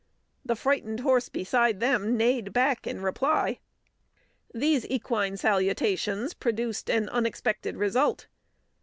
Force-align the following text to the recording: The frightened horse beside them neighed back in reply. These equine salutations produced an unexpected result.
The 0.43 0.55
frightened 0.55 1.01
horse 1.01 1.29
beside 1.29 1.79
them 1.79 2.17
neighed 2.17 2.51
back 2.53 2.87
in 2.87 3.03
reply. 3.03 3.59
These 4.51 4.83
equine 4.87 5.37
salutations 5.37 6.33
produced 6.33 6.89
an 6.89 7.07
unexpected 7.09 7.77
result. 7.77 8.25